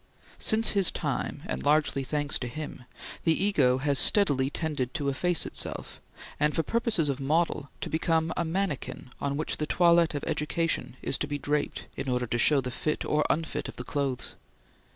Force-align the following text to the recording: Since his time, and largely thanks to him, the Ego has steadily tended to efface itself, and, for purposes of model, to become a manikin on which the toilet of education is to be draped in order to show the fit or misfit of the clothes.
Since 0.39 0.69
his 0.69 0.89
time, 0.89 1.43
and 1.45 1.61
largely 1.61 2.03
thanks 2.03 2.39
to 2.39 2.47
him, 2.47 2.85
the 3.23 3.33
Ego 3.39 3.77
has 3.77 3.99
steadily 3.99 4.49
tended 4.49 4.95
to 4.95 5.09
efface 5.09 5.45
itself, 5.45 6.01
and, 6.39 6.55
for 6.55 6.63
purposes 6.63 7.07
of 7.07 7.19
model, 7.19 7.69
to 7.81 7.89
become 7.91 8.33
a 8.35 8.43
manikin 8.43 9.11
on 9.21 9.37
which 9.37 9.57
the 9.57 9.67
toilet 9.67 10.15
of 10.15 10.23
education 10.23 10.97
is 11.03 11.19
to 11.19 11.27
be 11.27 11.37
draped 11.37 11.83
in 11.95 12.09
order 12.09 12.25
to 12.25 12.39
show 12.39 12.61
the 12.61 12.71
fit 12.71 13.05
or 13.05 13.23
misfit 13.29 13.67
of 13.69 13.75
the 13.75 13.83
clothes. 13.83 14.33